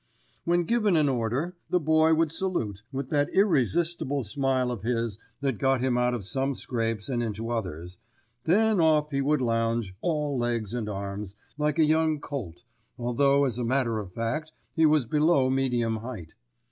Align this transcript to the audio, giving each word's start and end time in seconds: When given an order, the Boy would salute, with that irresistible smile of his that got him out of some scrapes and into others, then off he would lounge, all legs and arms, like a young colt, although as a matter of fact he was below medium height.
When 0.45 0.63
given 0.63 0.95
an 0.97 1.07
order, 1.07 1.55
the 1.69 1.79
Boy 1.79 2.15
would 2.15 2.31
salute, 2.31 2.81
with 2.91 3.11
that 3.11 3.29
irresistible 3.35 4.23
smile 4.23 4.71
of 4.71 4.81
his 4.81 5.19
that 5.41 5.59
got 5.59 5.79
him 5.81 5.95
out 5.95 6.15
of 6.15 6.25
some 6.25 6.55
scrapes 6.55 7.07
and 7.07 7.21
into 7.21 7.51
others, 7.51 7.99
then 8.45 8.79
off 8.79 9.11
he 9.11 9.21
would 9.21 9.41
lounge, 9.41 9.93
all 10.01 10.39
legs 10.39 10.73
and 10.73 10.89
arms, 10.89 11.35
like 11.55 11.77
a 11.77 11.85
young 11.85 12.19
colt, 12.19 12.63
although 12.97 13.45
as 13.45 13.59
a 13.59 13.63
matter 13.63 13.99
of 13.99 14.11
fact 14.11 14.51
he 14.73 14.87
was 14.87 15.05
below 15.05 15.51
medium 15.51 15.97
height. 15.97 16.33